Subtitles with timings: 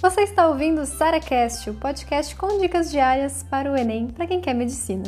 [0.00, 4.40] Você está ouvindo o SaraCast, o podcast com dicas diárias para o Enem para quem
[4.40, 5.04] quer medicina.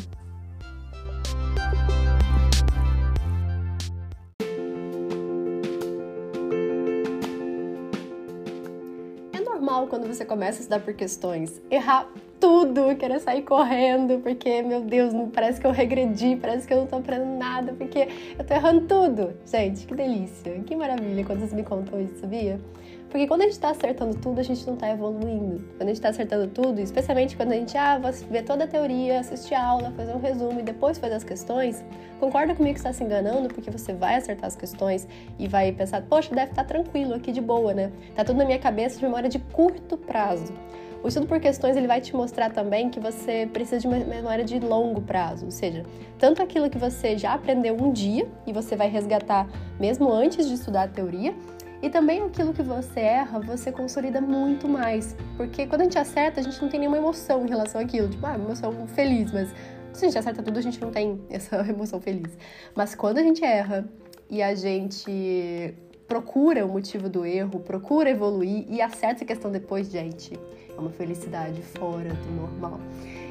[9.32, 12.08] É normal quando você começa a estudar por questões errar
[12.46, 16.86] tudo, querer sair correndo, porque, meu Deus, parece que eu regredi, parece que eu não
[16.86, 18.06] tô aprendendo nada, porque
[18.38, 19.34] eu tô errando tudo.
[19.44, 22.60] Gente, que delícia, que maravilha quando vocês me contam isso, sabia?
[23.10, 25.64] Porque quando a gente tá acertando tudo, a gente não tá evoluindo.
[25.76, 29.18] Quando a gente tá acertando tudo, especialmente quando a gente ah, ver toda a teoria,
[29.18, 31.84] assistir a aula, fazer um resumo e depois fazer as questões,
[32.20, 36.00] concorda comigo que está se enganando, porque você vai acertar as questões e vai pensar,
[36.02, 37.90] poxa, deve estar tá tranquilo aqui de boa, né?
[38.14, 40.54] Tá tudo na minha cabeça de memória de curto prazo.
[41.06, 44.44] O estudo por questões ele vai te mostrar também que você precisa de uma memória
[44.44, 45.84] de longo prazo, ou seja,
[46.18, 49.46] tanto aquilo que você já aprendeu um dia e você vai resgatar
[49.78, 51.32] mesmo antes de estudar a teoria,
[51.80, 55.16] e também aquilo que você erra, você consolida muito mais.
[55.36, 58.08] Porque quando a gente acerta, a gente não tem nenhuma emoção em relação àquilo.
[58.08, 59.54] Tipo, ah, emoção feliz, mas
[59.92, 62.36] se a gente acerta tudo, a gente não tem essa emoção feliz.
[62.74, 63.88] Mas quando a gente erra
[64.28, 65.72] e a gente
[66.06, 70.38] procura o motivo do erro, procura evoluir e acerta essa questão depois, gente,
[70.76, 72.80] é uma felicidade fora do normal.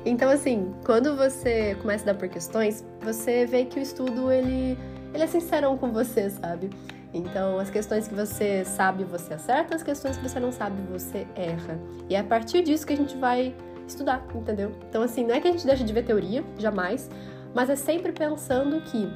[0.06, 4.78] Então, assim, quando você começa a dar por questões, você vê que o estudo, ele,
[5.14, 6.70] ele é sincerão com você, sabe?
[7.14, 11.26] Então, as questões que você sabe, você acerta, as questões que você não sabe, você
[11.36, 11.80] erra.
[12.10, 13.56] E é a partir disso que a gente vai
[13.88, 14.72] estudar, entendeu?
[14.89, 17.10] Então, assim, não é que a gente deixa de ver teoria, jamais,
[17.54, 19.10] mas é sempre pensando que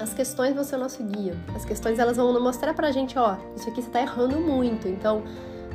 [0.00, 1.36] as questões vão ser o nosso guia.
[1.54, 5.22] As questões, elas vão mostrar pra gente, ó, isso aqui você tá errando muito, então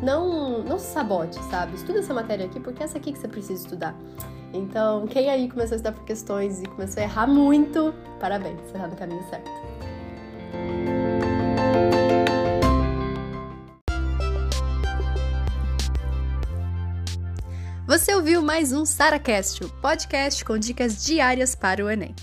[0.01, 1.75] não, não se sabote, sabe?
[1.75, 3.95] Estuda essa matéria aqui, porque é essa aqui que você precisa estudar.
[4.51, 8.77] Então, quem aí começou a estudar por questões e começou a errar muito, parabéns, você
[8.79, 9.51] tá no caminho certo.
[17.85, 22.15] Você ouviu mais um SaraCast, o podcast com dicas diárias para o Enem.